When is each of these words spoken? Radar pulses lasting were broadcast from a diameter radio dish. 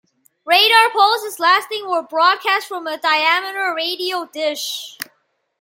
Radar 0.45 0.89
pulses 0.93 1.39
lasting 1.39 1.87
were 1.87 2.01
broadcast 2.01 2.67
from 2.67 2.87
a 2.87 2.97
diameter 2.97 3.71
radio 3.77 4.25
dish. 4.25 4.97